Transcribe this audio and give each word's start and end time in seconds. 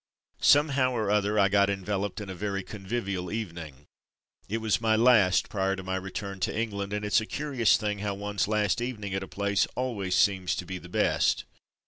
Somehow 0.41 0.93
or 0.93 1.11
other 1.11 1.37
I 1.37 1.47
got 1.47 1.69
enveloped 1.69 2.19
in 2.21 2.27
a 2.27 2.33
very 2.33 2.63
convivial 2.63 3.31
evening. 3.31 3.85
It 4.49 4.57
was 4.57 4.81
my 4.81 4.95
last 4.95 5.47
prior 5.47 5.75
to 5.75 5.83
my 5.83 5.95
return 5.95 6.39
to 6.39 6.59
England 6.59 6.91
and 6.91 7.05
it's 7.05 7.21
a 7.21 7.27
curious 7.27 7.77
thing 7.77 7.99
how 7.99 8.15
one's 8.15 8.47
last 8.47 8.81
eve 8.81 8.97
ning 8.97 9.13
at 9.13 9.21
a 9.21 9.27
place 9.27 9.67
always 9.75 10.15
seems 10.15 10.55
to 10.55 10.65
be 10.65 10.79
the 10.79 10.89
best. 10.89 11.45